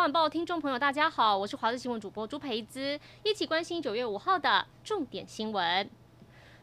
[0.00, 5.90] 晚报听众朋友，大家好，我是华视新闻主播朱培姿，一起关心九月五号的重点新闻。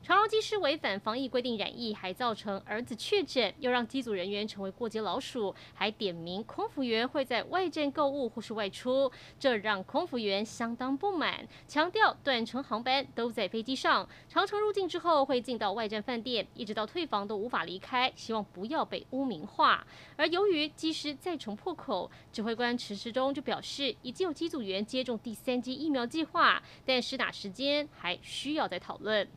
[0.08, 19.86] 长荣机师违反防疫规定染疫，还造成儿子确诊，又让机组人员成为过街老鼠，还点名空服员会在外站购物或是外出，这让空服员相当不满，强调短程航班都在飞机上，长程入境之后会进到外站饭店，一直到退房都无法离开，希望不要被污名化。
[20.16, 29.28] 而由于机师再重破口，指挥官陈时中就表示，已经有机组员接种第三剂疫苗计划，但施打时间还需要再讨论。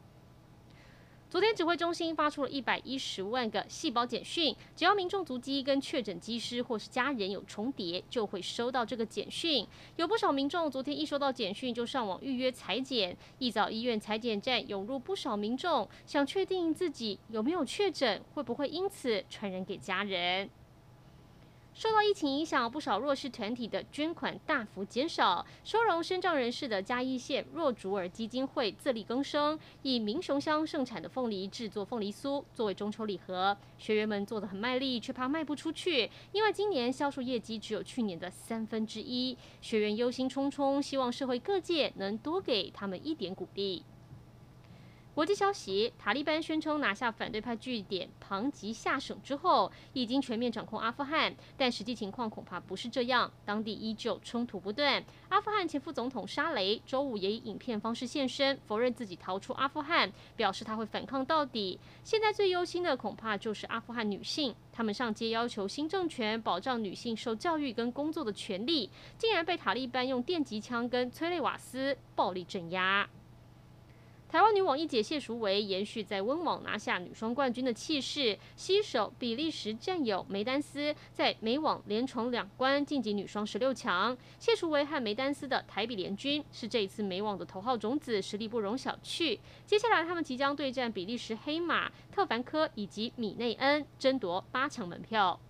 [1.30, 9.64] 昨天指挥中心发出了一百一十万个细胞简讯，只要民众足迹跟确诊机师或是家人有重叠，就会收到这个简讯。
[9.94, 20.50] 有不少民众昨天一收到简讯就上网预约裁剪，一早医院裁剪站涌入不少民众，想确定自己有没有确诊，会不会因此传染给家人。
[21.80, 25.46] 受到疫情影响，不少弱势团体的捐款大幅减少。
[25.64, 33.56] 收容身障人士的嘉义县若竹尔基金会自力更生，以民雄乡盛产的凤梨制作凤梨酥作为中秋礼盒。
[33.78, 39.34] 学员们做得很卖力，却怕卖不出去，因为今年销售业绩只有去年的三分之一。
[39.62, 43.82] 学员忧心忡忡，希望社会各界能多给他们一点鼓励。
[45.20, 53.30] 国际消息：塔利班宣称拿下反对派据点庞吉下省之后，已经全面掌控阿富汗，但实际情况恐怕不是这样。
[53.44, 55.04] 当地依旧冲突不断。
[55.28, 61.78] 阿富汗前副总统沙雷周五也以影片方式现身，否认自己逃出阿富汗，表示他会反抗到底。
[62.02, 73.06] 现在最忧心的恐怕就是阿富汗女性，他们上街要求新政权保障女性受教育跟工作的权利，竟然被塔利班用电击枪跟催泪瓦斯暴力镇压。
[74.30, 84.16] 台湾女网一姐谢淑薇延续在温网拿下女双冠军的气势，携手比利时战友梅丹斯，在美网连闯两关晋级女双十六强。
[84.38, 89.36] 谢淑薇和梅丹斯的台比联军是这一次美网的头号种子，实力不容小觑。
[89.66, 95.40] 接下来他们即将对战比利时黑马特凡科以及米内恩，争夺八强门票。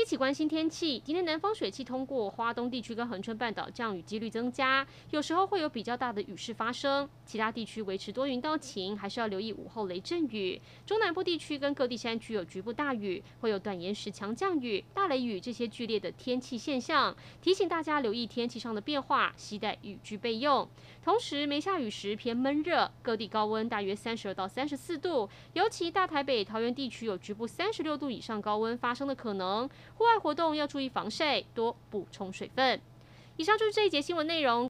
[0.00, 1.02] 一起关心天气。
[1.04, 7.10] 今天南方水汽通过花东地区跟恒春半岛，降雨几率增加，有时候会有比较大的雨势发生。
[7.26, 10.62] 其他地区维持多云到晴，还是要留意午后雷阵雨。
[10.86, 17.16] 中南部地区跟各地山区有局部大雨，会有短延时强降雨、大雷雨这些剧烈的天气现象。
[17.42, 20.68] 提醒大家留意天气上的变化，携带雨具备用。
[21.08, 29.66] 同时没下雨时偏闷热，各地高温大约三十二到三十四度，尤其大台北、桃园地区有局部三十六度以上高温发生的可能。
[29.94, 32.78] 户外活动要注意防晒，多补充水分。
[33.38, 34.68] 以上就是这一节新闻内容，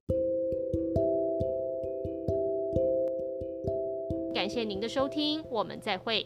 [4.33, 6.25] 感谢您的收听，我们再会。